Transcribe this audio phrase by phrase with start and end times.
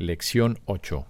[0.00, 1.08] Lección 8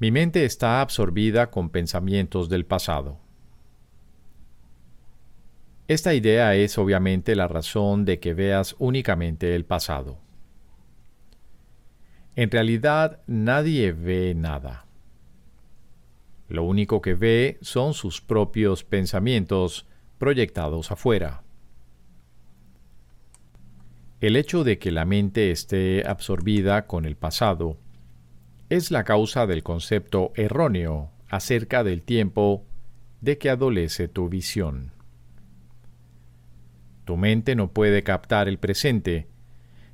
[0.00, 3.18] Mi mente está absorbida con pensamientos del pasado.
[5.88, 10.18] Esta idea es obviamente la razón de que veas únicamente el pasado.
[12.34, 14.84] En realidad nadie ve nada.
[16.48, 19.86] Lo único que ve son sus propios pensamientos
[20.18, 21.45] proyectados afuera.
[24.20, 27.78] El hecho de que la mente esté absorbida con el pasado
[28.70, 32.64] es la causa del concepto erróneo acerca del tiempo
[33.20, 34.92] de que adolece tu visión.
[37.04, 39.28] Tu mente no puede captar el presente,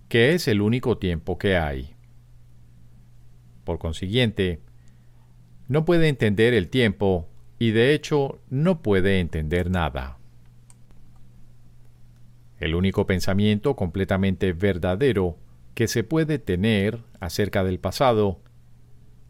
[0.08, 1.94] que es el único tiempo que hay.
[3.64, 4.60] Por consiguiente,
[5.66, 10.18] no puede entender el tiempo y de hecho no puede entender nada.
[12.62, 15.36] El único pensamiento completamente verdadero
[15.74, 18.38] que se puede tener acerca del pasado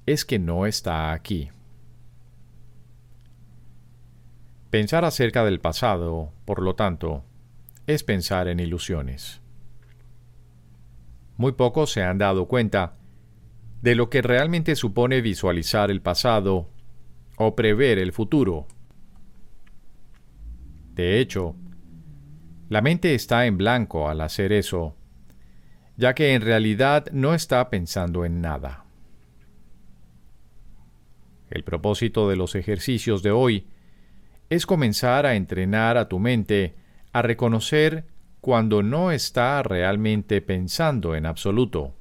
[0.05, 1.48] es que no está aquí.
[4.69, 7.24] Pensar acerca del pasado, por lo tanto,
[7.86, 9.41] es pensar en ilusiones.
[11.39, 12.98] Muy pocos se han dado cuenta
[13.80, 16.69] de lo que realmente supone visualizar el pasado
[17.39, 18.67] o prever el futuro.
[20.92, 21.56] De hecho,
[22.73, 24.97] la mente está en blanco al hacer eso,
[25.98, 28.87] ya que en realidad no está pensando en nada.
[31.51, 33.67] El propósito de los ejercicios de hoy
[34.48, 36.75] es comenzar a entrenar a tu mente
[37.12, 38.06] a reconocer
[38.41, 41.95] cuando no está realmente pensando en absoluto.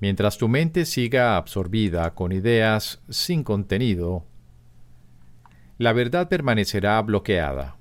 [0.00, 4.26] Mientras tu mente siga absorbida con ideas sin contenido,
[5.78, 7.76] la verdad permanecerá bloqueada.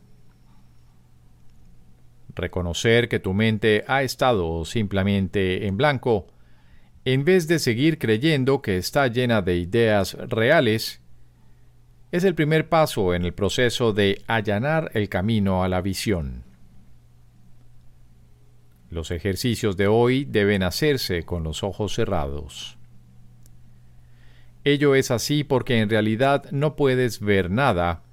[2.35, 6.27] Reconocer que tu mente ha estado simplemente en blanco,
[7.05, 11.01] en vez de seguir creyendo que está llena de ideas reales,
[12.11, 16.43] es el primer paso en el proceso de allanar el camino a la visión.
[18.89, 22.76] Los ejercicios de hoy deben hacerse con los ojos cerrados.
[24.67, 28.03] Ello es así porque en realidad no puedes ver nada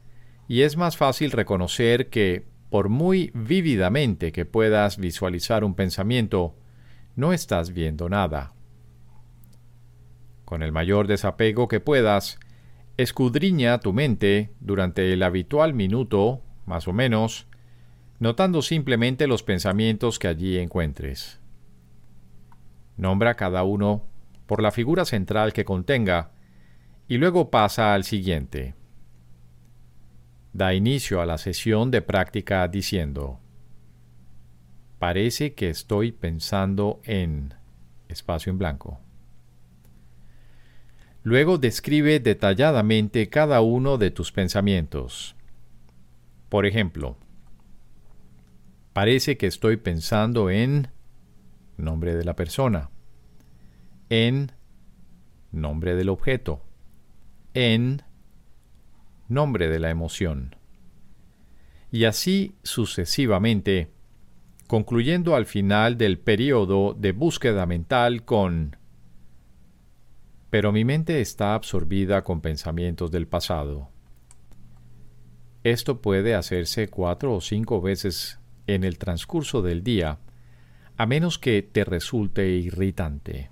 [0.46, 6.54] y es más fácil reconocer que, por muy vívidamente que puedas visualizar un pensamiento,
[7.16, 8.52] no estás viendo nada.
[10.44, 12.38] Con el mayor desapego que puedas,
[12.98, 17.48] escudriña tu mente durante el habitual minuto, más o menos,
[18.20, 21.40] notando simplemente los pensamientos que allí encuentres.
[22.96, 24.04] Nombra cada uno
[24.46, 26.30] por la figura central que contenga
[27.08, 28.74] y luego pasa al siguiente.
[30.52, 33.40] Da inicio a la sesión de práctica diciendo,
[34.98, 37.54] parece que estoy pensando en
[38.08, 39.00] espacio en blanco.
[41.22, 45.34] Luego describe detalladamente cada uno de tus pensamientos.
[46.48, 47.16] Por ejemplo,
[48.94, 50.86] Parece que estoy pensando en
[51.76, 52.90] nombre de la persona,
[54.08, 54.52] en
[55.50, 56.62] nombre del objeto,
[57.54, 58.02] en
[59.28, 60.56] nombre de la emoción.
[61.90, 63.90] Y así sucesivamente,
[64.66, 68.76] concluyendo al final del periodo de búsqueda mental con
[70.54, 73.88] pero mi mente está absorbida con pensamientos del pasado.
[75.64, 78.38] Esto puede hacerse cuatro o cinco veces
[78.68, 80.20] en el transcurso del día,
[80.96, 83.50] a menos que te resulte irritante.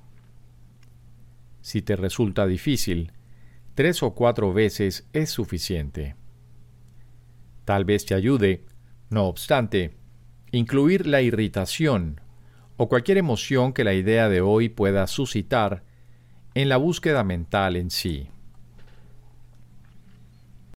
[1.60, 3.10] Si te resulta difícil,
[3.74, 6.16] tres o cuatro veces es suficiente.
[7.64, 8.64] Tal vez te ayude,
[9.10, 9.96] no obstante,
[10.50, 12.20] incluir la irritación
[12.76, 15.84] o cualquier emoción que la idea de hoy pueda suscitar
[16.54, 18.28] en la búsqueda mental en sí.